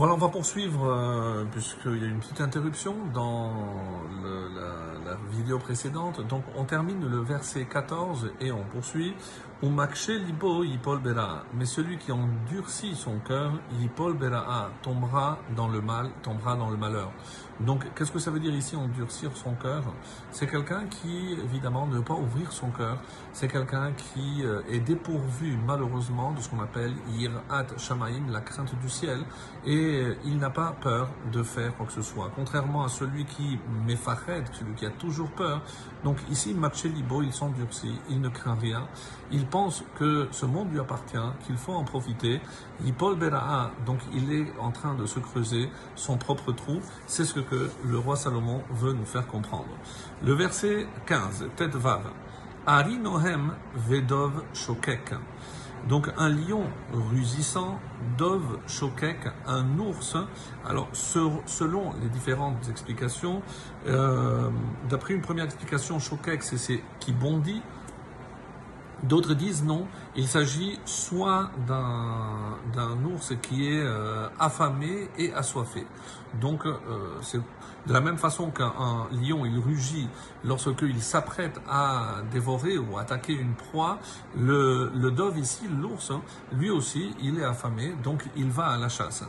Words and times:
Voilà, 0.00 0.14
on 0.14 0.16
va 0.16 0.30
poursuivre, 0.30 0.86
euh, 0.86 1.44
puisqu'il 1.52 1.98
y 1.98 2.06
a 2.06 2.08
une 2.08 2.20
petite 2.20 2.40
interruption 2.40 2.94
dans 3.12 3.52
la 4.24 5.14
vidéo 5.30 5.58
précédente. 5.58 6.26
Donc, 6.26 6.42
on 6.56 6.64
termine 6.64 7.06
le 7.06 7.18
verset 7.18 7.66
14 7.66 8.30
et 8.40 8.50
on 8.50 8.62
poursuit. 8.64 9.14
Mais 9.62 9.86
celui 11.66 11.98
qui 11.98 12.12
endurcit 12.12 12.94
son 12.94 13.18
cœur, 13.18 13.52
tombera 14.82 15.38
dans 15.54 15.68
le 15.68 15.82
mal, 15.82 16.10
tombera 16.22 16.56
dans 16.56 16.70
le 16.70 16.78
malheur. 16.78 17.12
Donc, 17.60 17.84
qu'est-ce 17.94 18.10
que 18.10 18.18
ça 18.18 18.30
veut 18.30 18.40
dire 18.40 18.54
ici, 18.54 18.74
endurcir 18.74 19.36
son 19.36 19.52
cœur? 19.52 19.82
C'est 20.30 20.46
quelqu'un 20.46 20.86
qui, 20.86 21.36
évidemment, 21.44 21.86
ne 21.86 21.96
veut 21.96 22.02
pas 22.02 22.14
ouvrir 22.14 22.50
son 22.52 22.70
cœur. 22.70 22.96
C'est 23.34 23.48
quelqu'un 23.48 23.92
qui 23.92 24.42
euh, 24.42 24.62
est 24.70 24.80
dépourvu, 24.80 25.58
malheureusement, 25.66 26.32
de 26.32 26.40
ce 26.40 26.48
qu'on 26.48 26.60
appelle 26.60 26.94
yirat 27.10 27.66
shamaim, 27.76 28.30
la 28.30 28.40
crainte 28.40 28.74
du 28.80 28.88
ciel, 28.88 29.24
et 29.66 29.76
euh, 29.76 30.16
il 30.24 30.38
n'a 30.38 30.48
pas 30.48 30.74
peur 30.80 31.10
de 31.32 31.42
faire 31.42 31.76
quoi 31.76 31.84
que 31.84 31.92
ce 31.92 32.00
soit. 32.00 32.30
Contrairement 32.34 32.84
à 32.84 32.88
celui 32.88 33.26
qui 33.26 33.58
mefahed, 33.86 34.46
celui 34.52 34.74
qui 34.74 34.86
a 34.86 34.90
toujours 34.90 35.30
peur. 35.30 35.60
Donc 36.02 36.16
ici, 36.30 36.56
Libo, 36.84 37.22
il 37.22 37.32
s'endurcit, 37.32 38.00
il 38.08 38.22
ne 38.22 38.30
craint 38.30 38.56
rien. 38.58 38.88
Pense 39.50 39.84
que 39.98 40.28
ce 40.30 40.46
monde 40.46 40.72
lui 40.72 40.80
appartient, 40.80 41.16
qu'il 41.46 41.56
faut 41.56 41.72
en 41.74 41.84
profiter. 41.84 42.40
Yipol 42.84 43.16
Bera'a, 43.18 43.70
donc 43.84 43.98
il 44.12 44.32
est 44.32 44.46
en 44.60 44.70
train 44.70 44.94
de 44.94 45.06
se 45.06 45.18
creuser 45.18 45.68
son 45.96 46.16
propre 46.16 46.52
trou. 46.52 46.80
C'est 47.06 47.24
ce 47.24 47.40
que 47.40 47.70
le 47.84 47.98
roi 47.98 48.16
Salomon 48.16 48.62
veut 48.70 48.92
nous 48.92 49.04
faire 49.06 49.26
comprendre. 49.26 49.68
Le 50.24 50.32
verset 50.34 50.86
15, 51.06 51.46
Tet 51.56 51.68
Vav. 51.68 52.02
Ari 52.66 52.98
Nohem 52.98 53.54
Vedov 53.74 54.42
Shokek. 54.54 55.14
Donc 55.88 56.10
un 56.18 56.28
lion 56.28 56.64
rugissant, 57.10 57.78
Dov 58.18 58.58
Shokek, 58.66 59.16
un 59.46 59.78
ours. 59.78 60.14
Alors 60.68 60.88
se- 60.92 61.30
selon 61.46 61.94
les 62.02 62.08
différentes 62.10 62.68
explications, 62.68 63.40
euh, 63.88 64.50
d'après 64.90 65.14
une 65.14 65.22
première 65.22 65.46
explication, 65.46 65.98
Shokek 65.98 66.42
c'est 66.42 66.82
qui 67.00 67.12
bondit. 67.12 67.62
D'autres 69.02 69.34
disent 69.34 69.64
non, 69.64 69.86
il 70.14 70.28
s'agit 70.28 70.78
soit 70.84 71.50
d'un 71.66 73.04
ours 73.04 73.32
qui 73.40 73.68
est 73.68 73.82
euh, 73.82 74.28
affamé 74.38 75.08
et 75.16 75.32
assoiffé. 75.32 75.86
Donc 76.40 76.66
euh, 76.66 76.74
c'est 77.22 77.40
de 77.86 77.92
la 77.92 78.00
même 78.00 78.18
façon 78.18 78.50
qu'un 78.50 78.72
un 78.78 79.08
lion 79.10 79.46
il 79.46 79.58
rugit 79.58 80.08
lorsque 80.44 80.82
il 80.82 81.02
s'apprête 81.02 81.58
à 81.68 82.16
dévorer 82.30 82.76
ou 82.76 82.98
attaquer 82.98 83.32
une 83.32 83.54
proie, 83.54 83.98
le, 84.36 84.90
le 84.94 85.10
dove 85.10 85.38
ici, 85.38 85.66
l'ours, 85.68 86.10
hein, 86.10 86.20
lui 86.52 86.68
aussi 86.70 87.14
il 87.22 87.38
est 87.38 87.44
affamé, 87.44 87.94
donc 88.02 88.24
il 88.36 88.50
va 88.50 88.66
à 88.66 88.76
la 88.76 88.90
chasse. 88.90 89.24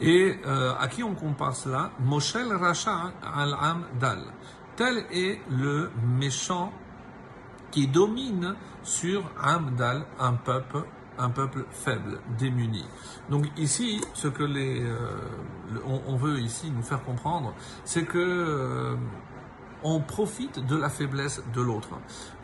Et 0.00 0.38
euh, 0.46 0.72
à 0.78 0.88
qui 0.88 1.02
on 1.02 1.14
compare 1.14 1.54
cela? 1.56 1.90
Moshel 2.00 2.52
Racha 2.52 3.12
al-Am 3.36 3.84
Dal. 4.00 4.22
Tel 4.76 5.04
est 5.10 5.40
le 5.50 5.90
méchant 6.18 6.72
qui 7.70 7.86
domine 7.86 8.54
sur 8.82 9.22
Amdal, 9.42 10.04
un 10.18 10.34
peuple, 10.34 10.84
un 11.18 11.30
peuple 11.30 11.64
faible, 11.70 12.20
démuni. 12.38 12.84
Donc 13.30 13.46
ici, 13.56 14.00
ce 14.14 14.28
que 14.28 14.44
les, 14.44 14.82
euh, 14.82 14.96
on 15.86 16.16
veut 16.16 16.40
ici 16.40 16.70
nous 16.70 16.82
faire 16.82 17.02
comprendre, 17.02 17.54
c'est 17.84 18.04
que 18.04 18.18
euh, 18.18 18.96
on 19.82 20.00
profite 20.00 20.64
de 20.66 20.76
la 20.76 20.88
faiblesse 20.88 21.42
de 21.54 21.60
l'autre. 21.60 21.90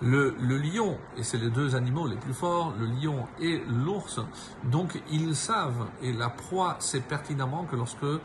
Le, 0.00 0.34
le 0.40 0.58
lion, 0.58 0.98
et 1.16 1.22
c'est 1.22 1.38
les 1.38 1.50
deux 1.50 1.74
animaux 1.74 2.06
les 2.06 2.16
plus 2.16 2.34
forts, 2.34 2.74
le 2.78 2.86
lion 2.86 3.26
et 3.40 3.62
l'ours, 3.66 4.20
donc 4.64 5.00
ils 5.10 5.34
savent, 5.34 5.86
et 6.02 6.12
la 6.12 6.28
proie 6.28 6.76
sait 6.78 7.00
pertinemment 7.00 7.64
que 7.64 7.76
lorsque 7.76 8.02
euh, 8.02 8.18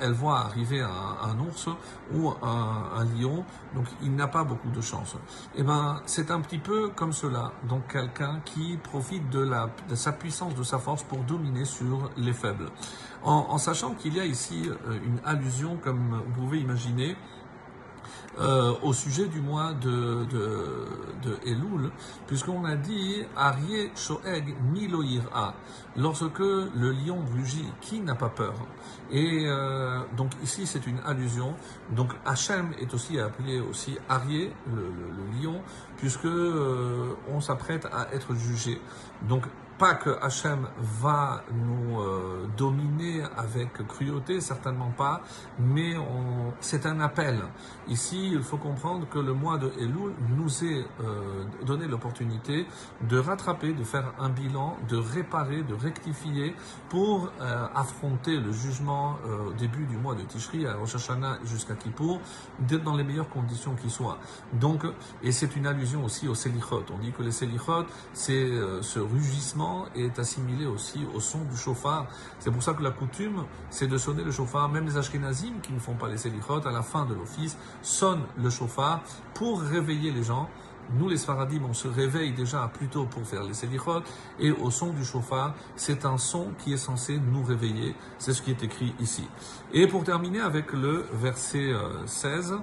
elle 0.00 0.12
voit 0.12 0.40
arriver 0.40 0.80
un, 0.80 0.88
un 1.22 1.38
ours 1.40 1.68
ou 2.14 2.30
un, 2.42 2.90
un 2.96 3.04
lion, 3.04 3.44
donc 3.74 3.86
il 4.02 4.14
n'a 4.14 4.28
pas 4.28 4.44
beaucoup 4.44 4.70
de 4.70 4.80
chance. 4.80 5.16
Et 5.54 5.62
ben 5.62 6.00
c'est 6.06 6.30
un 6.30 6.40
petit 6.40 6.58
peu 6.58 6.88
comme 6.90 7.12
cela, 7.12 7.52
donc 7.68 7.86
quelqu'un 7.92 8.40
qui 8.44 8.76
profite 8.76 9.30
de, 9.30 9.40
la, 9.40 9.70
de 9.88 9.94
sa 9.94 10.12
puissance, 10.12 10.54
de 10.54 10.62
sa 10.62 10.78
force 10.78 11.02
pour 11.04 11.18
dominer 11.18 11.64
sur 11.64 12.10
les 12.16 12.32
faibles. 12.32 12.70
En, 13.22 13.46
en 13.50 13.58
sachant 13.58 13.94
qu'il 13.94 14.16
y 14.16 14.20
a 14.20 14.24
ici 14.24 14.68
euh, 14.68 14.98
une 15.04 15.20
allusion, 15.24 15.76
comme 15.76 16.22
vous 16.26 16.42
pouvez 16.42 16.58
imaginer, 16.58 17.16
euh, 18.40 18.72
au 18.82 18.92
sujet 18.92 19.26
du 19.26 19.40
mois 19.40 19.74
de, 19.74 20.24
de, 20.24 21.38
Elul, 21.46 21.90
puisqu'on 22.26 22.64
a 22.64 22.76
dit 22.76 23.22
Arié 23.36 23.90
Shoeg 23.94 24.54
Miloira, 24.72 25.54
lorsque 25.96 26.38
le 26.38 26.92
lion 26.92 27.18
rugit, 27.34 27.70
qui 27.80 28.00
n'a 28.00 28.14
pas 28.14 28.30
peur 28.30 28.54
Et 29.10 29.44
euh, 29.46 30.00
donc 30.16 30.32
ici 30.42 30.66
c'est 30.66 30.86
une 30.86 30.98
allusion. 31.04 31.54
Donc 31.90 32.12
Hachem 32.24 32.72
est 32.80 32.92
aussi 32.94 33.20
appelé 33.20 33.60
aussi 33.60 33.98
Arié, 34.08 34.52
le, 34.74 35.42
lion, 35.42 35.60
puisque 35.98 36.24
euh, 36.24 37.14
on 37.28 37.40
s'apprête 37.40 37.86
à 37.92 38.14
être 38.14 38.34
jugé. 38.34 38.80
Donc 39.28 39.44
pas 39.78 39.94
que 39.94 40.10
Hachem 40.22 40.68
va 40.78 41.44
nous 41.52 42.00
euh, 42.00 42.46
avec 43.36 43.72
cruauté, 43.86 44.40
certainement 44.40 44.92
pas, 44.96 45.22
mais 45.58 45.94
c'est 46.60 46.86
un 46.86 47.00
appel. 47.00 47.40
Ici, 47.88 48.30
il 48.32 48.42
faut 48.42 48.56
comprendre 48.56 49.08
que 49.08 49.18
le 49.18 49.32
mois 49.32 49.58
de 49.58 49.70
Elul 49.78 50.12
nous 50.36 50.64
est 50.64 50.84
euh, 51.00 51.44
donné 51.64 51.86
l'opportunité 51.86 52.66
de 53.08 53.18
rattraper, 53.18 53.72
de 53.72 53.84
faire 53.84 54.12
un 54.18 54.28
bilan, 54.28 54.76
de 54.88 54.96
réparer, 54.96 55.62
de 55.62 55.74
rectifier 55.74 56.54
pour 56.88 57.30
euh, 57.40 57.66
affronter 57.74 58.36
le 58.36 58.52
jugement 58.52 59.16
euh, 59.26 59.50
au 59.50 59.52
début 59.52 59.84
du 59.86 59.96
mois 59.96 60.14
de 60.14 60.22
Tishri, 60.22 60.66
à 60.66 60.74
Rosh 60.74 60.94
Hashanah 60.94 61.38
jusqu'à 61.44 61.74
Kippour, 61.74 62.20
d'être 62.60 62.84
dans 62.84 62.96
les 62.96 63.04
meilleures 63.04 63.28
conditions 63.28 63.74
qui 63.74 63.90
soient. 63.90 64.18
Donc, 64.52 64.84
et 65.22 65.32
c'est 65.32 65.56
une 65.56 65.66
allusion 65.66 66.04
aussi 66.04 66.28
aux 66.28 66.34
Selichot. 66.34 66.84
On 66.94 66.98
dit 66.98 67.12
que 67.12 67.22
les 67.22 67.32
Selichot, 67.32 67.86
c'est 68.12 68.32
euh, 68.32 68.82
ce 68.82 68.98
rugissement 68.98 69.86
est 69.94 70.18
assimilé 70.18 70.66
aussi 70.66 71.00
au 71.14 71.20
son 71.20 71.44
du 71.44 71.56
chauffard. 71.56 72.06
C'est 72.38 72.50
pour 72.50 72.62
ça 72.62 72.74
que 72.74 72.82
la 72.82 72.91
coutume, 72.92 73.44
c'est 73.70 73.86
de 73.86 73.98
sonner 73.98 74.24
le 74.24 74.30
chauffard. 74.30 74.68
Même 74.68 74.86
les 74.86 74.96
Ashkenazim 74.96 75.60
qui 75.62 75.72
ne 75.72 75.78
font 75.78 75.94
pas 75.94 76.08
les 76.08 76.16
Selichot, 76.16 76.66
à 76.66 76.70
la 76.70 76.82
fin 76.82 77.06
de 77.06 77.14
l'office, 77.14 77.56
sonnent 77.82 78.24
le 78.36 78.50
chauffard 78.50 79.02
pour 79.34 79.60
réveiller 79.60 80.12
les 80.12 80.22
gens. 80.22 80.48
Nous, 80.94 81.08
les 81.08 81.16
Sfaradim, 81.16 81.62
on 81.68 81.74
se 81.74 81.88
réveille 81.88 82.32
déjà 82.32 82.68
plus 82.68 82.88
tôt 82.88 83.06
pour 83.06 83.22
faire 83.26 83.44
les 83.44 83.54
Selichot, 83.54 84.02
et 84.38 84.50
au 84.50 84.70
son 84.70 84.92
du 84.92 85.04
chauffard, 85.04 85.54
c'est 85.76 86.04
un 86.04 86.18
son 86.18 86.52
qui 86.58 86.72
est 86.72 86.78
censé 86.78 87.18
nous 87.18 87.44
réveiller. 87.44 87.94
C'est 88.18 88.32
ce 88.32 88.42
qui 88.42 88.50
est 88.50 88.62
écrit 88.62 88.94
ici. 89.00 89.26
Et 89.72 89.86
pour 89.86 90.04
terminer 90.04 90.40
avec 90.40 90.72
le 90.72 91.06
verset 91.12 91.72
euh, 91.72 92.06
16, 92.06 92.54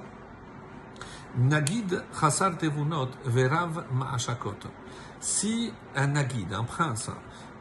Nagid 1.38 2.04
Chassar 2.20 2.58
Tevunot 2.58 3.10
Verav 3.26 3.86
Ma'ashakot. 3.94 4.56
Si 5.20 5.72
un 5.96 6.08
Nagid, 6.08 6.54
un 6.54 6.64
prince, 6.64 7.10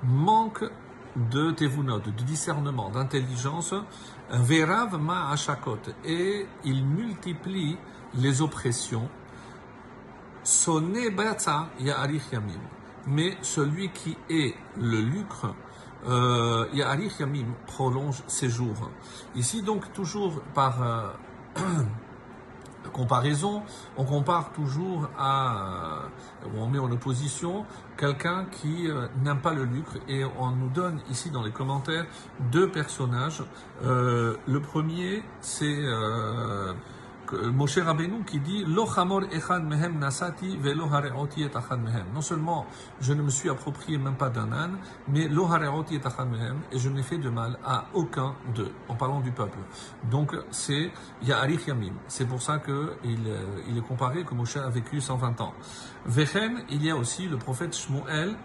manque 0.02 0.64
de 1.16 1.50
Tevunot, 1.52 2.00
de 2.00 2.10
discernement, 2.10 2.90
d'intelligence, 2.90 3.74
Verav 4.30 4.98
Ma'ashakot, 4.98 5.78
et 6.04 6.46
il 6.64 6.84
multiplie 6.84 7.76
les 8.14 8.42
oppressions, 8.42 9.08
Sonne 10.42 11.08
Batsa 11.14 11.68
Ya'arich 11.80 12.32
Yamim. 12.32 12.60
Mais 13.06 13.36
celui 13.42 13.90
qui 13.90 14.16
est 14.30 14.54
le 14.76 15.00
lucre, 15.00 15.54
euh, 16.06 16.66
Ya'arich 16.72 17.18
Yamim, 17.20 17.54
prolonge 17.66 18.22
ses 18.26 18.48
jours. 18.48 18.90
Ici 19.34 19.62
donc 19.62 19.92
toujours 19.92 20.40
par... 20.54 20.82
euh, 20.82 21.12
comparaison, 22.90 23.62
on 23.96 24.04
compare 24.04 24.52
toujours 24.52 25.08
à, 25.18 26.02
euh, 26.44 26.48
on 26.56 26.66
met 26.66 26.78
en 26.78 26.90
opposition 26.90 27.64
quelqu'un 27.96 28.46
qui 28.50 28.88
euh, 28.88 29.06
n'aime 29.22 29.40
pas 29.40 29.52
le 29.52 29.64
lucre 29.64 29.96
et 30.08 30.24
on 30.24 30.50
nous 30.50 30.68
donne 30.68 31.00
ici 31.10 31.30
dans 31.30 31.42
les 31.42 31.50
commentaires 31.50 32.06
deux 32.52 32.70
personnages. 32.70 33.42
Euh, 33.84 34.36
le 34.46 34.60
premier, 34.60 35.22
c'est 35.40 35.78
Moshe 37.32 37.78
Rabbeinu 37.78 38.24
qui 38.24 38.40
dit 38.40 38.64
mehem 38.64 39.98
nasati 39.98 40.56
velo 40.56 40.86
mehem. 40.86 42.04
Non 42.14 42.20
seulement 42.20 42.66
je 43.00 43.12
ne 43.12 43.22
me 43.22 43.30
suis 43.30 43.48
approprié 43.48 43.98
même 43.98 44.16
pas 44.16 44.30
d'un 44.30 44.52
âne, 44.52 44.78
mais 45.08 45.28
lo 45.28 45.46
et 45.46 45.98
mehem 46.24 46.60
et 46.72 46.78
je 46.78 46.88
n'ai 46.88 47.02
fait 47.02 47.18
de 47.18 47.30
mal 47.30 47.58
à 47.64 47.86
aucun 47.94 48.34
d'eux. 48.54 48.72
En 48.88 48.94
parlant 48.94 49.20
du 49.20 49.32
peuple. 49.32 49.58
Donc 50.10 50.34
c'est 50.50 50.90
Ya'arich 51.22 51.66
Yamim. 51.66 51.94
C'est 52.06 52.26
pour 52.26 52.42
ça 52.42 52.58
que 52.58 52.94
il, 53.04 53.26
euh, 53.26 53.62
il 53.68 53.78
est 53.78 53.86
comparé 53.86 54.24
que 54.24 54.34
Moshe 54.34 54.56
a 54.56 54.68
vécu 54.68 55.00
120 55.00 55.40
ans. 55.40 55.54
Vechen, 56.06 56.64
il 56.70 56.84
y 56.84 56.90
a 56.90 56.96
aussi 56.96 57.28
le 57.28 57.36
prophète 57.36 57.76
Shmuel. 57.76 58.36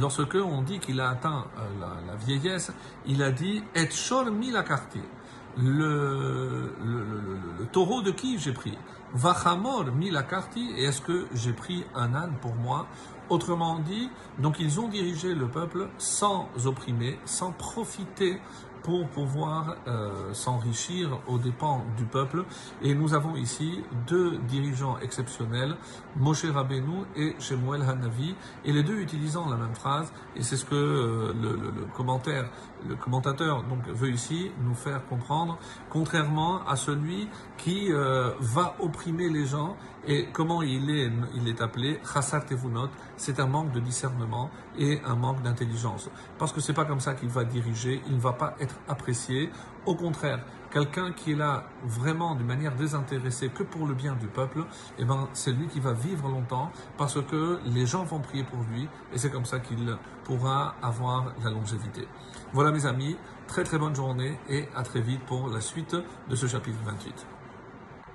Lorsque 0.00 0.36
on 0.36 0.62
dit 0.62 0.78
qu'il 0.78 1.00
a 1.00 1.10
atteint 1.10 1.46
euh, 1.58 1.80
la, 1.80 2.12
la 2.12 2.16
vieillesse, 2.16 2.72
il 3.06 3.22
a 3.22 3.30
dit 3.30 3.62
Et 3.74 3.90
shor 3.90 4.30
milakarti 4.30 4.98
le, 4.98 5.21
le, 5.56 6.72
le, 6.84 6.98
le- 7.04 7.38
le 7.60 7.66
taureau 7.66 8.02
de 8.02 8.10
qui 8.10 8.38
j'ai 8.38 8.52
pris? 8.52 8.76
Vachamor 9.14 9.84
milakarti, 9.92 10.70
et 10.76 10.84
est-ce 10.84 11.02
que 11.02 11.26
j'ai 11.34 11.52
pris 11.52 11.84
un 11.94 12.14
âne 12.14 12.34
pour 12.40 12.54
moi? 12.54 12.86
Autrement 13.28 13.78
dit, 13.78 14.10
donc 14.38 14.58
ils 14.58 14.80
ont 14.80 14.88
dirigé 14.88 15.34
le 15.34 15.48
peuple 15.48 15.88
sans 15.98 16.48
opprimer, 16.64 17.18
sans 17.24 17.52
profiter 17.52 18.40
pour 18.82 19.06
pouvoir 19.08 19.76
euh, 19.86 20.32
s'enrichir 20.32 21.20
aux 21.26 21.38
dépens 21.38 21.84
du 21.96 22.04
peuple. 22.04 22.44
Et 22.82 22.94
nous 22.94 23.14
avons 23.14 23.36
ici 23.36 23.82
deux 24.06 24.38
dirigeants 24.48 24.98
exceptionnels, 24.98 25.76
Moshe 26.16 26.44
Rabbeinu 26.44 27.04
et 27.16 27.34
Shemuel 27.38 27.82
Hanavi, 27.82 28.34
et 28.64 28.72
les 28.72 28.82
deux 28.82 28.98
utilisant 29.00 29.48
la 29.48 29.56
même 29.56 29.74
phrase. 29.74 30.12
Et 30.36 30.42
c'est 30.42 30.56
ce 30.56 30.64
que 30.64 30.74
euh, 30.74 31.32
le, 31.40 31.52
le, 31.52 31.70
le, 31.70 31.84
commentaire, 31.94 32.48
le 32.88 32.96
commentateur 32.96 33.62
donc 33.64 33.86
veut 33.88 34.10
ici 34.10 34.50
nous 34.64 34.74
faire 34.74 35.04
comprendre, 35.06 35.58
contrairement 35.90 36.66
à 36.66 36.76
celui 36.76 37.28
qui 37.58 37.92
euh, 37.92 38.30
va 38.40 38.74
opprimer 38.80 39.28
les 39.28 39.46
gens. 39.46 39.76
Et 40.06 40.26
comment 40.32 40.62
il 40.62 40.90
est, 40.90 41.10
il 41.34 41.48
est 41.48 41.60
appelé 41.60 42.00
Chassar 42.12 42.44
Tevunot, 42.44 42.88
c'est 43.16 43.38
un 43.38 43.46
manque 43.46 43.70
de 43.70 43.78
discernement 43.78 44.50
et 44.76 45.00
un 45.04 45.14
manque 45.14 45.42
d'intelligence. 45.42 46.10
Parce 46.38 46.52
que 46.52 46.60
c'est 46.60 46.72
pas 46.72 46.84
comme 46.84 46.98
ça 46.98 47.14
qu'il 47.14 47.28
va 47.28 47.44
diriger, 47.44 48.02
il 48.06 48.16
ne 48.16 48.20
va 48.20 48.32
pas 48.32 48.56
être 48.58 48.74
apprécié. 48.88 49.50
Au 49.86 49.94
contraire, 49.94 50.44
quelqu'un 50.72 51.12
qui 51.12 51.32
est 51.32 51.36
là 51.36 51.66
vraiment 51.84 52.34
d'une 52.34 52.46
manière 52.46 52.74
désintéressée 52.74 53.50
que 53.50 53.62
pour 53.62 53.86
le 53.86 53.94
bien 53.94 54.16
du 54.16 54.26
peuple, 54.26 54.64
eh 54.98 55.04
ben, 55.04 55.28
c'est 55.34 55.52
lui 55.52 55.68
qui 55.68 55.78
va 55.78 55.92
vivre 55.92 56.28
longtemps 56.28 56.72
parce 56.98 57.22
que 57.22 57.60
les 57.66 57.86
gens 57.86 58.02
vont 58.02 58.20
prier 58.20 58.42
pour 58.42 58.58
lui 58.72 58.88
et 59.12 59.18
c'est 59.18 59.30
comme 59.30 59.44
ça 59.44 59.60
qu'il 59.60 59.96
pourra 60.24 60.74
avoir 60.82 61.32
la 61.44 61.50
longévité. 61.50 62.08
Voilà 62.52 62.72
mes 62.72 62.86
amis, 62.86 63.16
très 63.46 63.62
très 63.62 63.78
bonne 63.78 63.94
journée 63.94 64.36
et 64.48 64.68
à 64.74 64.82
très 64.82 65.00
vite 65.00 65.20
pour 65.26 65.48
la 65.48 65.60
suite 65.60 65.96
de 66.28 66.34
ce 66.34 66.46
chapitre 66.46 66.78
28. 66.84 67.26